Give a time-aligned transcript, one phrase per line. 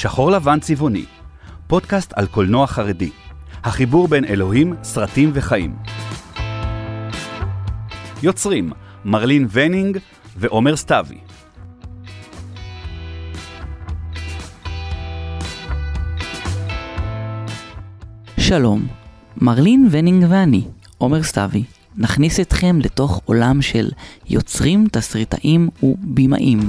[0.00, 1.04] שחור לבן צבעוני,
[1.66, 3.10] פודקאסט על קולנוע חרדי,
[3.64, 5.76] החיבור בין אלוהים, סרטים וחיים.
[8.22, 8.72] יוצרים
[9.04, 9.98] מרלין ונינג
[10.36, 11.18] ועומר סתיוי.
[18.38, 18.86] שלום,
[19.36, 20.64] מרלין ונינג ואני,
[20.98, 21.64] עומר סתיוי,
[21.96, 23.90] נכניס אתכם לתוך עולם של
[24.28, 26.60] יוצרים, תסריטאים ובימאים.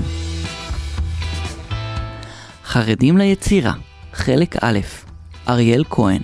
[2.73, 3.73] חרדים ליצירה,
[4.13, 4.79] חלק א',
[5.49, 6.21] אריאל כהן.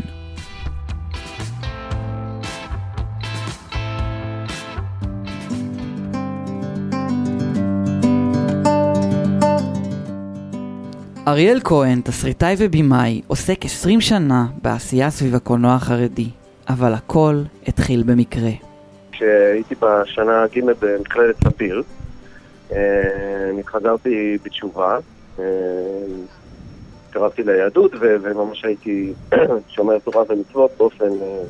[11.27, 16.29] אריאל כהן, תסריטאי ובימאי, עוסק 20 שנה בעשייה סביב הקולנוע החרדי,
[16.69, 18.51] אבל הכל התחיל במקרה.
[19.11, 21.83] כשהייתי בשנה ג' במכללת ספיר,
[22.71, 24.97] אה, אני חזרתי בתשובה,
[25.39, 25.43] אה,
[27.11, 29.13] קרבתי ליהדות וממש הייתי
[29.75, 31.43] שומר תורה ומצוות באופן אה,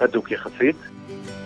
[0.00, 0.76] הדוק יחסית.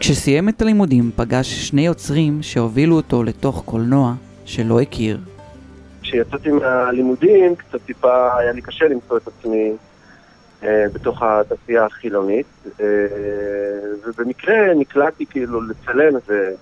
[0.00, 5.18] כשסיים את הלימודים פגש שני יוצרים שהובילו אותו לתוך קולנוע שלא הכיר.
[6.02, 9.72] כשיצאתי מהלימודים קצת טיפה היה לי קשה למצוא את עצמי
[10.62, 12.46] אה, בתוך התעשייה החילונית
[12.80, 12.86] אה,
[14.06, 16.54] ובמקרה נקלעתי כאילו לצלם איזה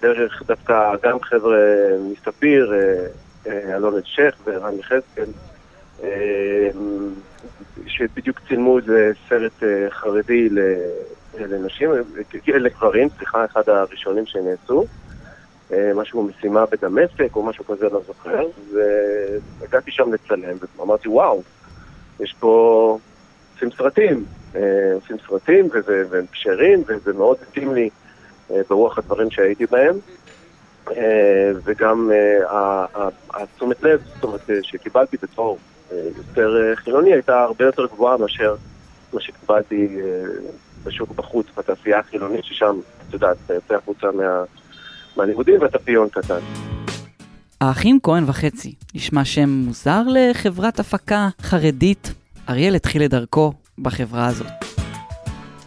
[0.00, 1.58] דרך דווקא גם חבר'ה
[2.12, 3.06] מספיר, אה, אה,
[3.46, 5.30] אלון שייח ורן יחזקאל
[6.02, 6.68] אה,
[7.86, 10.48] שבדיוק צילמו איזה סרט אה, חרדי
[11.38, 11.90] לנשים,
[12.46, 14.84] לגברים, סליחה, אחד הראשונים שנעשו,
[15.94, 21.42] משהו משימה בדמשק או משהו כזה, לא זוכר, והגעתי שם לצלם, ואמרתי, וואו,
[22.20, 22.98] יש פה,
[23.54, 24.24] עושים סרטים,
[24.94, 25.68] עושים סרטים
[26.10, 27.90] והם כשרים, וזה מאוד התאים לי
[28.68, 29.94] ברוח הדברים שהייתי בהם.
[31.64, 32.10] וגם
[33.34, 35.58] התשומת לב, זאת אומרת, שקיבלתי בתור
[35.92, 38.54] יותר אה, חילוני הייתה הרבה יותר גבוהה מאשר
[39.12, 40.22] מה שקיבלתי אה,
[40.84, 42.76] בשוק בחוץ, בתעשייה החילונית, ששם,
[43.08, 44.44] את יודעת, אתה יוצא החוצה מה,
[45.16, 46.38] מהלימודים ואתה פיון קטן.
[47.60, 52.14] האחים כהן וחצי, נשמע שם מוזר לחברת הפקה חרדית.
[52.48, 54.46] אריאל התחיל את דרכו בחברה הזאת.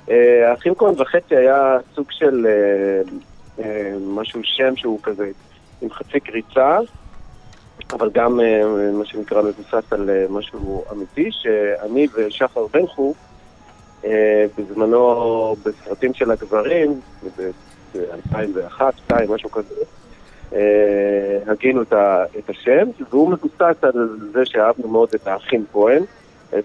[0.10, 2.46] אה, האחים כהן וחצי היה סוג של
[4.08, 5.32] משהו, שם שהוא כזה
[5.82, 6.80] עם חצי קריצה,
[7.94, 8.62] אבל גם אה,
[8.94, 13.16] מה שנקרא מבוסס על אה, משהו אמיתי, שאני ושחר בן חור,
[14.06, 17.00] אה, בזמנו בסרטים של הגברים,
[17.38, 19.76] ב-2001, 2002, משהו כזה,
[21.48, 26.04] הגינו את השם, והוא מבוסס על זה שאהבנו מאוד את האחים כהן,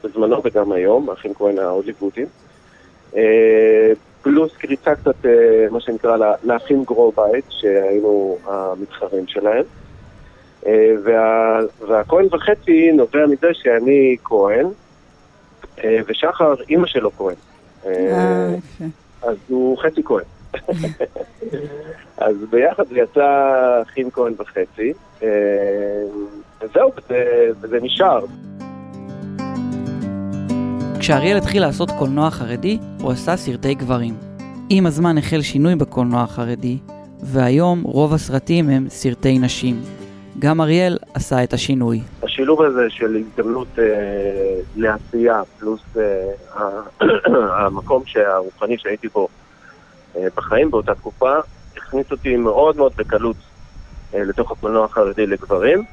[0.05, 2.27] בזמנו וגם היום, האחים כהן ההוליוודיים.
[4.25, 5.27] פלוס קריצה קצת,
[5.71, 9.65] מה שנקרא, לאחים גרובייס, שהיינו המתחרים שלהם.
[10.67, 11.59] אה, וה,
[11.89, 14.67] והכהן וחצי נובע מזה שאני כהן,
[15.85, 17.37] אה, ושחר אימא שלו כהן.
[17.87, 18.55] אה,
[19.23, 20.25] אז הוא חצי כהן.
[22.17, 24.93] אז ביחד זה יצא אחים כהן וחצי,
[26.61, 28.25] וזהו, וזה, וזה נשאר.
[31.05, 34.15] כשאריאל התחיל לעשות קולנוע חרדי, הוא עשה סרטי גברים.
[34.71, 36.79] עם הזמן החל שינוי בקולנוע החרדי,
[37.23, 39.83] והיום רוב הסרטים הם סרטי נשים.
[40.39, 42.01] גם אריאל עשה את השינוי.
[42.23, 43.85] השילוב הזה של הזדמנות אה,
[44.77, 46.61] לעשייה, פלוס אה,
[47.67, 49.29] המקום הרוחני שהייתי בו
[50.17, 51.33] אה, בחיים באותה תקופה,
[51.77, 53.37] הכניס אותי מאוד מאוד בקלות
[54.15, 55.85] אה, לתוך הקולנוע החרדי לגברים,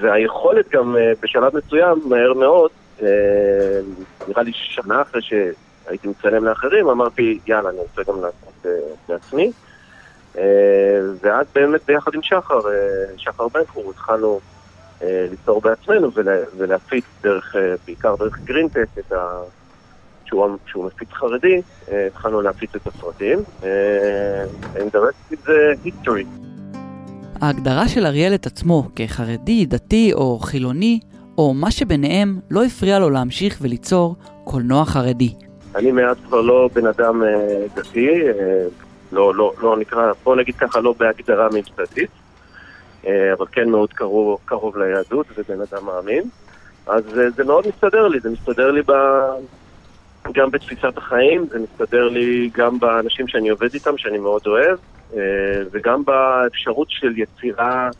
[0.00, 2.70] והיכולת גם אה, בשלב מסוים, מהר מאוד,
[4.28, 8.70] נראה לי שנה אחרי שהייתי מצלם לאחרים, אמרתי, יאללה, אני רוצה גם לעשות אה,
[9.08, 9.52] לעצמי.
[10.38, 10.42] אה,
[11.20, 14.40] ואז באמת ביחד עם שחר, אה, שחר בן חור, התחלנו
[15.02, 16.10] אה, ליצור בעצמנו
[16.56, 19.40] ולהפיץ דרך, בעיקר דרך גרינטק, את ה...
[20.24, 21.62] שהוא, שהוא מפיץ חרדי,
[22.06, 23.38] התחלנו להפיץ את הסרטים.
[24.74, 25.48] And the rest is
[25.84, 26.26] history.
[27.40, 31.00] ההגדרה של אריאל את עצמו כחרדי, דתי או חילוני,
[31.38, 35.34] או מה שביניהם, לא הפריע לו להמשיך וליצור קולנוע חרדי.
[35.74, 37.22] אני מאז כבר לא בן אדם
[37.74, 38.08] דתי,
[39.12, 42.10] לא, לא, לא נקרא, בוא נגיד ככה, לא בהגדרה מבצעית,
[43.06, 46.22] אה, אבל כן מאוד קרוב, קרוב ליהדות ובן אדם מאמין.
[46.86, 48.92] אז אה, זה מאוד מסתדר לי, זה מסתדר לי ב...
[50.32, 54.78] גם בתפיסת החיים, זה מסתדר לי גם באנשים שאני עובד איתם, שאני מאוד אוהב,
[55.16, 55.18] אה,
[55.72, 57.90] וגם באפשרות של יצירה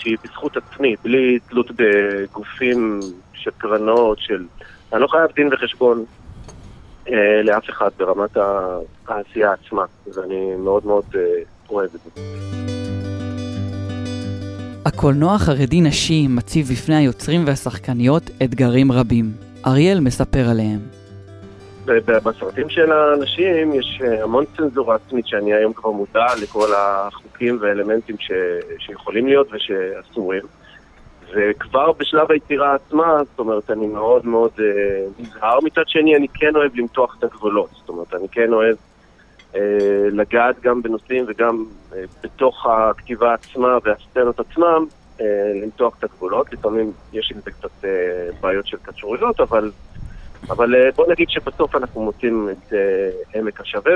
[0.00, 3.00] שהיא בזכות עצמי, בלי תלות בגופים
[3.34, 4.44] של קרנות, של...
[4.92, 6.04] אני לא חייב דין וחשבון
[7.08, 8.36] אה, לאף אחד ברמת
[9.08, 11.20] העשייה עצמה, ואני מאוד מאוד אה,
[11.70, 12.20] אוהב את זה.
[15.00, 19.32] קולנוע חרדי נשי מציב בפני היוצרים והשחקניות אתגרים רבים.
[19.66, 20.99] אריאל מספר עליהם.
[21.86, 28.16] בסרטים של האנשים יש אה, המון צנזורה עצמית שאני היום כבר מודע לכל החוקים והאלמנטים
[28.18, 28.30] ש...
[28.78, 30.42] שיכולים להיות ושאסורים.
[31.34, 34.64] וכבר בשלב היצירה עצמה, זאת אומרת, אני מאוד מאוד אה,
[35.18, 35.58] נזהר.
[35.60, 37.70] מצד שני, אני כן אוהב למתוח את הגבולות.
[37.72, 38.76] זאת אומרת, אני כן אוהב
[39.54, 39.60] אה,
[40.12, 44.86] לגעת גם בנושאים וגם אה, בתוך הכתיבה עצמה והסצנות עצמם,
[45.20, 45.26] אה,
[45.62, 46.52] למתוח את הגבולות.
[46.52, 47.90] לפעמים יש עם זה קצת אה,
[48.40, 49.70] בעיות של קצוריות, אבל...
[50.48, 53.92] אבל אה, בוא נגיד שבסוף אנחנו מוצאים את uh, עמק השווה,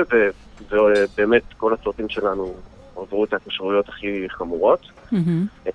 [0.71, 2.53] ובאמת כל הסרטים שלנו
[2.97, 4.79] עברו את ההתקשרויות הכי חמורות.
[5.13, 5.69] Mm-hmm.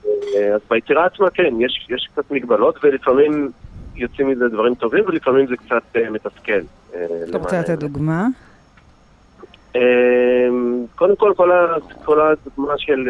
[0.55, 3.51] אז ביצירה עצמה כן, יש, יש קצת מגבלות, ולפעמים
[3.97, 6.61] יוצאים מזה דברים טובים, ולפעמים זה קצת מתסכל.
[7.29, 8.27] אתה רוצה לתת דוגמה?
[10.95, 11.51] קודם כל, כל,
[12.05, 13.09] כל הדוגמה של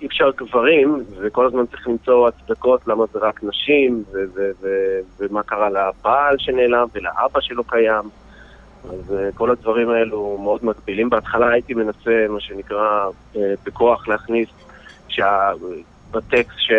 [0.00, 5.00] אי אפשר גברים, וכל הזמן צריך למצוא הצדקות למה זה רק נשים, ו- ו- ו-
[5.18, 8.04] ומה קרה לבעל שנעלם ולאבא שלא קיים.
[8.84, 11.10] אז uh, כל הדברים האלו מאוד מגבילים.
[11.10, 14.48] בהתחלה הייתי מנסה, מה שנקרא, uh, בכוח להכניס
[15.08, 15.52] שה...
[16.10, 16.72] בטקסט, ש...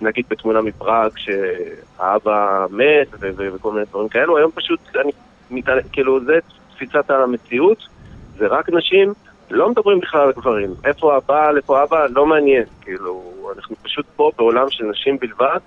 [0.00, 5.12] נגיד בתמונה מפראג, שהאבא מת ו- ו- וכל מיני דברים כאלו, היום פשוט, אני,
[5.50, 5.64] מת...
[5.92, 6.38] כאילו, זה
[6.74, 7.78] תפיסת המציאות,
[8.38, 9.12] זה רק נשים.
[9.50, 10.70] לא מדברים בכלל על גברים.
[10.84, 12.64] איפה הבעל, איפה אבא, לא מעניין.
[12.80, 13.22] כאילו,
[13.56, 15.58] אנחנו פשוט פה בעולם של נשים בלבד,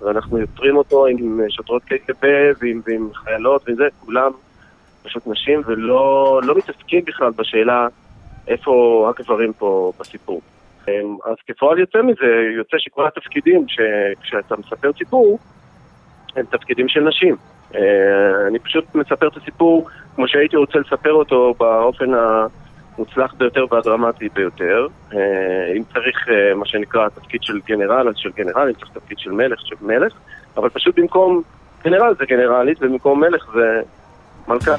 [0.00, 2.26] ואנחנו יוצרים אותו עם שוטרות קק"ב
[2.60, 4.30] ועם, ועם חיילות וזה, כולם
[5.02, 7.88] פשוט נשים, ולא לא מתעסקים בכלל בשאלה
[8.48, 10.40] איפה הגברים פה בסיפור.
[11.24, 13.66] אז כפועל יוצא מזה, יוצא שכל התפקידים
[14.22, 15.38] כשאתה מספר סיפור,
[16.36, 17.36] הם תפקידים של נשים.
[17.74, 22.46] אה, אני פשוט מספר את הסיפור כמו שהייתי רוצה לספר אותו באופן ה...
[22.96, 24.86] המוצלח ביותר והדרמטי ביותר.
[25.12, 25.18] אה,
[25.76, 29.30] אם צריך אה, מה שנקרא תפקיד של גנרל, אז של גנרל, אם צריך תפקיד של
[29.30, 30.12] מלך, של מלך,
[30.56, 31.42] אבל פשוט במקום
[31.84, 33.80] גנרל זה גנרלית ובמקום מלך זה
[34.48, 34.74] מלכה.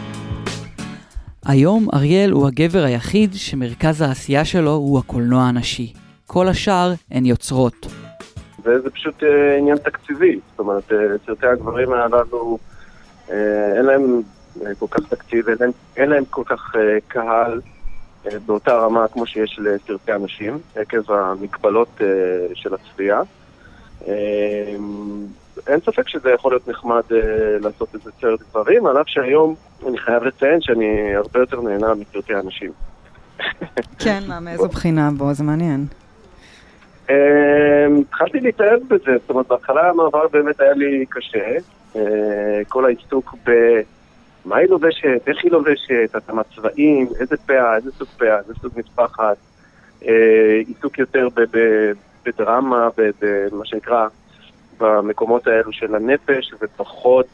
[1.45, 5.93] היום אריאל הוא הגבר היחיד שמרכז העשייה שלו הוא הקולנוע הנשי.
[6.27, 7.87] כל השאר הן יוצרות.
[8.63, 10.91] וזה פשוט אה, עניין תקציבי, זאת אומרת,
[11.25, 12.57] סרטי הגברים הללו,
[13.75, 14.21] אין להם
[14.79, 16.75] כל כך תקציב, אין להם, אין להם כל כך
[17.07, 17.61] קהל.
[18.27, 22.07] אה, באותה רמה כמו שיש לסרטי אנשים, עקב המגבלות אה,
[22.53, 23.21] של הצפייה.
[24.07, 24.75] אה,
[25.67, 27.01] אין ספק שזה יכול להיות נחמד
[27.59, 29.55] לעשות איזה סרט דברים, על אף שהיום
[29.87, 32.71] אני חייב לציין שאני הרבה יותר נהנה מסרטי אנשים.
[33.99, 35.33] כן, מה, מאיזו בחינה בו?
[35.33, 35.85] זה מעניין.
[38.01, 41.57] התחלתי להתאהב בזה, זאת אומרת, בהתחלה המעבר באמת היה לי קשה.
[42.69, 43.51] כל העיסוק ב...
[44.45, 48.71] מה היא לובשת, איך היא לובשת, התאמת צבעים, איזה פאה, איזה סוג פאה, איזה סוג
[48.75, 49.37] מטפחת,
[50.07, 51.91] אה, עיסוק יותר ב- ב-
[52.25, 52.89] בדרמה,
[53.21, 54.07] במה שנקרא,
[54.79, 57.27] במקומות האלו של הנפש, ופחות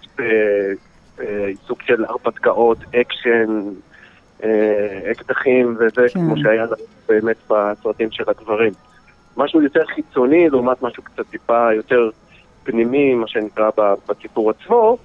[1.18, 3.62] בעיסוק של הרפתקאות, אקשן,
[4.44, 6.20] אה, אקדחים וזה, כן.
[6.20, 6.66] כמו שהיה
[7.08, 8.74] באמת בסרטים של הגברים.
[9.38, 12.10] משהו יותר חיצוני לעומת משהו קצת טיפה יותר
[12.64, 13.70] פנימי, מה שנקרא,
[14.10, 14.98] בסיפור עצמו.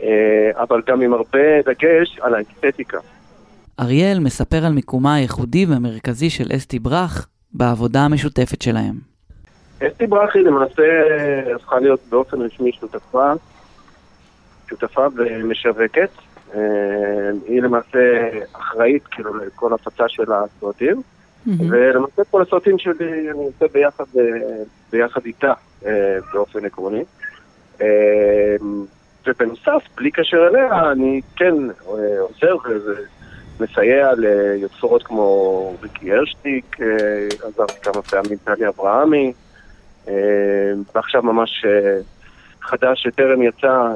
[0.00, 2.98] אה, אבל גם עם הרבה דגש על האסתטיקה.
[3.80, 8.94] אריאל מספר על מיקומה הייחודי והמרכזי של אסתי ברח בעבודה המשותפת שלהם.
[9.86, 10.82] אסתי ברח היא למעשה
[11.54, 13.32] הפכה להיות באופן רשמי שותפה,
[14.70, 16.10] שותפה ומשווקת.
[16.54, 16.60] אה,
[17.46, 21.02] היא למעשה אחראית כאילו לכל הפצה של הסרטים,
[21.46, 24.24] ולמעשה כל הסרטים שלי אני עושה ביחד, אה,
[24.92, 25.52] ביחד איתה
[26.32, 27.04] באופן עקרוני.
[29.26, 32.56] ובנוסף, בלי קשר אליה, אני כן אה, עוזר
[33.58, 39.32] ומסייע ליוצרות כמו ריקי הרשטיק, אה, עזרתי כמה פעמים טלי אברהמי,
[40.08, 40.12] אה,
[40.94, 41.64] ועכשיו ממש
[42.60, 43.94] חדש שטרם יצא,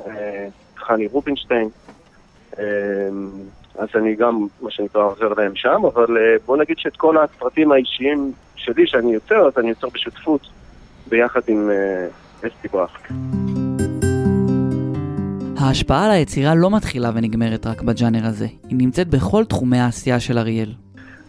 [0.76, 1.68] חני רובינשטיין.
[3.78, 6.06] אז אני גם, מה שנקרא, עוזר להם שם, אבל
[6.46, 10.40] בוא נגיד שאת כל הסרטים האישיים שלי שאני יוצר, אז אני יוצר בשותפות
[11.08, 11.70] ביחד עם
[12.42, 12.98] אסתי ברח.
[15.58, 20.38] ההשפעה על היצירה לא מתחילה ונגמרת רק בג'אנר הזה, היא נמצאת בכל תחומי העשייה של
[20.38, 20.72] אריאל.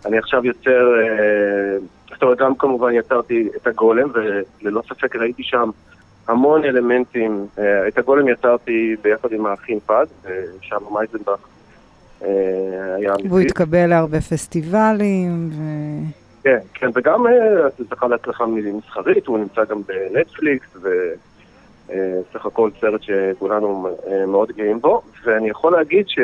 [0.06, 1.78] אני עכשיו יוצר, אה,
[2.10, 5.70] זאת אומרת, גם כמובן יצרתי את הגולם, וללא ספק ראיתי שם
[6.28, 7.46] המון אלמנטים.
[7.60, 10.06] אה, את הגולם יצרתי ביחד עם האחים פד,
[10.62, 11.40] שם מייזנבך
[12.22, 13.28] אה, היה אמיתי.
[13.28, 15.50] והוא התקבל להרבה פסטיבלים.
[15.52, 15.62] ו...
[16.44, 17.26] כן, כן, וגם
[17.90, 20.90] זכה להצלחה מסחרית, הוא נמצא גם בנטפליקס, ו...
[21.91, 26.20] אה, סך הכל סרט שכולנו אה, מאוד גאים בו, ואני יכול להגיד ש,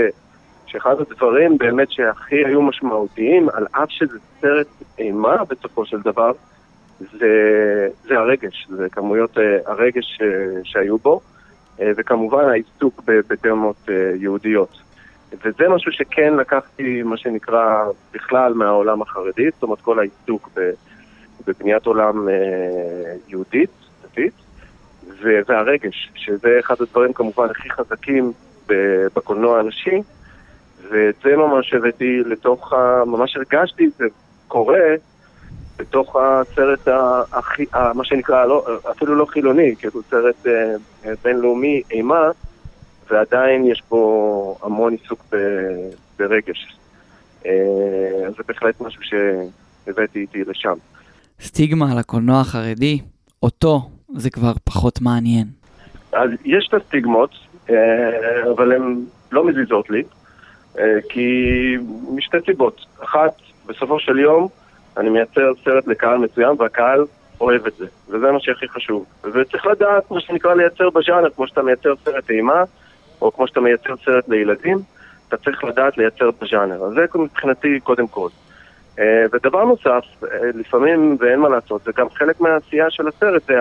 [0.65, 4.67] שאחד הדברים באמת שהכי היו משמעותיים, על אף שזה סרט
[4.99, 6.31] אימה בסופו של דבר,
[6.99, 10.19] זה, זה הרגש, זה כמויות הרגש
[10.63, 11.21] שהיו בו,
[11.79, 14.77] וכמובן העיסוק בתאומות יהודיות.
[15.43, 20.49] וזה משהו שכן לקחתי, מה שנקרא, בכלל מהעולם החרדי, זאת אומרת כל העיסוק
[21.47, 22.27] בבניית עולם
[23.27, 23.69] יהודית,
[24.03, 24.33] דתית,
[25.21, 28.31] והרגש, שזה אחד הדברים כמובן הכי חזקים
[29.15, 30.01] בקולנוע הנשי,
[30.91, 33.05] ואת זה ממש הבאתי לתוך ה...
[33.05, 34.05] ממש הרגשתי, זה
[34.47, 34.95] קורה
[35.77, 36.87] בתוך הסרט
[37.31, 42.29] הכי, מה שנקרא, לא, אפילו לא חילוני, כאילו סרט אה, בינלאומי אימה,
[43.09, 45.37] ועדיין יש פה המון עיסוק ב,
[46.19, 46.77] ברגש.
[47.45, 47.51] אה,
[48.37, 50.75] זה בהחלט משהו שהבאתי איתי לשם.
[51.41, 52.99] סטיגמה על הקולנוע החרדי,
[53.43, 55.47] אותו זה כבר פחות מעניין.
[56.11, 57.29] אז יש את הסטיגמות,
[57.69, 57.75] אה,
[58.55, 58.99] אבל הן
[59.31, 60.03] לא מזיזות לי,
[60.79, 61.27] אה, כי
[62.15, 62.85] משתי סיבות.
[63.03, 63.33] אחת,
[63.65, 64.47] בסופו של יום
[64.97, 67.05] אני מייצר סרט לקהל מסוים והקהל
[67.41, 69.05] אוהב את זה, וזה מה שהכי חשוב.
[69.23, 72.63] וצריך לדעת, מה שנקרא, לייצר בז'אנר, כמו שאתה מייצר סרט אימה,
[73.21, 74.77] או כמו שאתה מייצר סרט לילדים,
[75.27, 76.83] אתה צריך לדעת לייצר בז'אנר.
[76.83, 78.29] אז זה מבחינתי קודם כל.
[78.99, 80.05] אה, ודבר נוסף,
[80.53, 83.53] לפעמים, ואין מה לעשות, זה גם חלק מהעשייה של הסרט, זה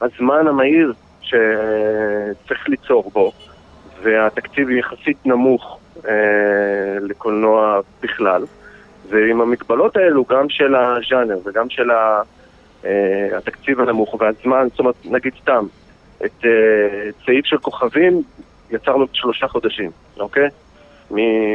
[0.00, 0.92] הזמן המהיר
[1.22, 3.32] שצריך ליצור בו,
[4.02, 5.78] והתקציב יחסית נמוך
[6.08, 6.12] אה,
[7.00, 8.44] לקולנוע בכלל.
[9.08, 12.22] ועם המגבלות האלו, גם של הז'אנר וגם של ה,
[12.84, 15.66] אה, התקציב הנמוך והזמן, זאת אומרת, נגיד סתם,
[16.24, 18.22] את אה, סעיף של כוכבים
[18.70, 19.90] יצרנו שלושה חודשים,
[20.20, 20.48] אוקיי?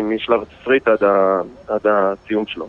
[0.03, 1.03] משלב התסריט עד,
[1.67, 2.67] עד הסיום שלו.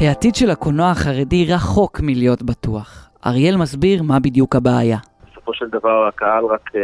[0.00, 3.10] העתיד של הקולנוע החרדי רחוק מלהיות בטוח.
[3.26, 4.98] אריאל מסביר מה בדיוק הבעיה.
[5.32, 6.80] בסופו של דבר הקהל רק אה,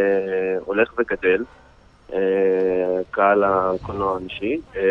[0.64, 1.44] הולך וגדל,
[2.12, 2.18] אה,
[3.11, 4.82] קהל הקולנוע הנשי, אה,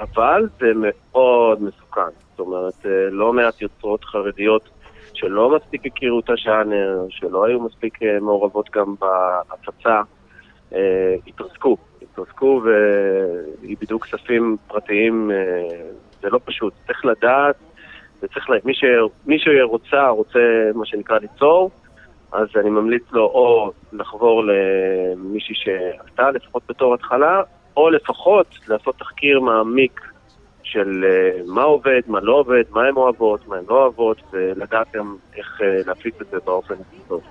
[0.00, 2.00] אבל זה מאוד מסוכן.
[2.30, 4.68] זאת אומרת, אה, לא מעט יוצרות חרדיות
[5.14, 10.00] שלא מספיק הכירו את הז'אנר, שלא היו מספיק אה, מעורבות גם בהפצה,
[10.74, 11.76] אה, התרסקו.
[12.02, 15.36] התרסקו ואיבדו כספים פרטיים אה,
[16.24, 16.72] זה לא פשוט.
[16.86, 17.56] צריך לדעת,
[18.22, 18.56] וצריך, לה...
[18.64, 18.84] מי, ש...
[19.26, 21.70] מי שרוצה, רוצה מה שנקרא ליצור,
[22.32, 27.42] אז אני ממליץ לו או לחבור למישהי שעשתה, לפחות בתור התחלה,
[27.76, 30.00] או לפחות לעשות תחקיר מעמיק
[30.62, 34.86] של אה, מה עובד, מה לא עובד, מה הן אוהבות, מה הן לא אוהבות, ולדעת
[34.94, 36.74] גם איך אה, להפיץ את זה באופן
[37.08, 37.22] טוב.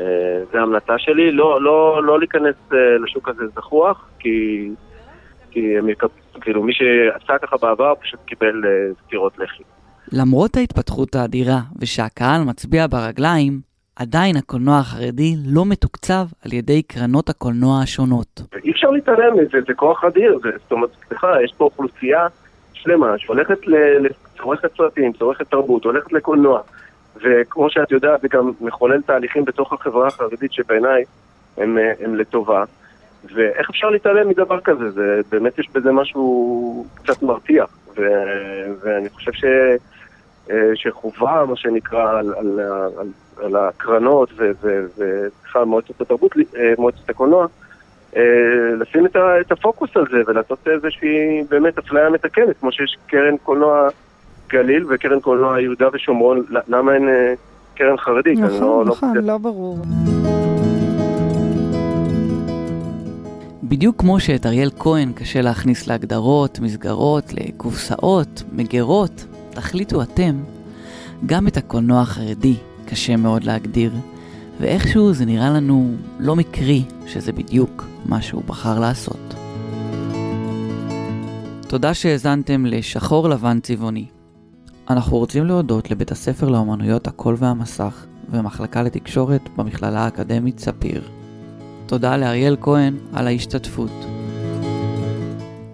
[0.00, 0.04] אה,
[0.52, 2.56] זו ההמלצה שלי, לא, לא, לא להיכנס
[3.04, 4.68] לשוק הזה זחוח, כי,
[5.50, 9.62] כי הם יקבלו כאילו מי שעשה ככה בעבר פשוט קיבל uh, סטירות לחי.
[10.12, 13.60] למרות ההתפתחות האדירה ושהקהל מצביע ברגליים,
[13.96, 18.40] עדיין הקולנוע החרדי לא מתוקצב על ידי קרנות הקולנוע השונות.
[18.64, 22.26] אי אפשר להתעלם מזה, זה כוח אדיר, זה, זאת אומרת, סליחה, יש פה אוכלוסייה
[22.72, 26.60] שלמה שהולכת לצורכת סרטים, צורכת תרבות, הולכת לקולנוע,
[27.16, 31.04] וכמו שאת יודעת, זה גם מחולל תהליכים בתוך החברה החרדית שבעיניי
[31.56, 32.64] הם, אה, הם לטובה.
[33.34, 34.90] ואיך אפשר להתעלם מדבר כזה?
[34.90, 37.64] זה, באמת יש בזה משהו קצת מרתיע,
[37.96, 38.02] ו,
[38.82, 39.44] ואני חושב ש,
[40.50, 42.60] אה, שחובה, מה שנקרא, על, על,
[42.98, 43.08] על,
[43.44, 47.46] על הקרנות ובכלל מועצת התרבות, אה, מועצת הקולנוע,
[48.16, 48.22] אה,
[48.78, 53.36] לשים את, ה, את הפוקוס על זה ולעשות איזושהי באמת אפליה מתקנת, כמו שיש קרן
[53.36, 53.88] קולנוע
[54.48, 57.08] גליל וקרן קולנוע יהודה ושומרון, למה אין
[57.74, 58.38] קרן חרדית?
[58.38, 59.78] נכון, לא, לא נכון, לא, לא ברור.
[63.68, 70.42] בדיוק כמו שאת אריאל כהן קשה להכניס להגדרות, מסגרות, לקופסאות, מגירות, תחליטו אתם,
[71.26, 72.54] גם את הקולנוע החרדי
[72.86, 73.92] קשה מאוד להגדיר,
[74.60, 79.34] ואיכשהו זה נראה לנו לא מקרי שזה בדיוק מה שהוא בחר לעשות.
[81.66, 84.06] תודה שהאזנתם לשחור לבן צבעוני.
[84.90, 91.17] אנחנו רוצים להודות לבית הספר לאמנויות הקול והמסך ומחלקה לתקשורת במכללה האקדמית ספיר.
[91.88, 93.90] תודה לאריאל כהן על ההשתתפות.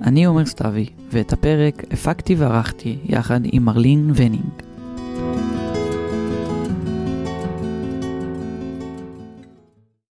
[0.03, 4.64] אני עומר סתיוי, ואת הפרק הפקתי וערכתי יחד עם מרלין ונינג.